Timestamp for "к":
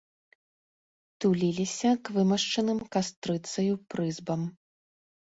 2.07-2.17